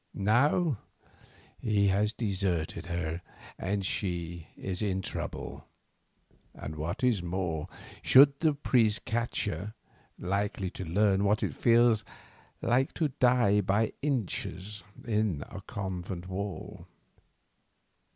[0.15, 0.79] Now
[1.59, 3.21] he has deserted her
[3.59, 5.67] and she is in trouble,
[6.55, 7.67] and what is more,
[8.01, 9.75] should the priests catch her,
[10.17, 12.03] likely to learn what it feels
[12.63, 16.87] like to die by inches in a convent wall.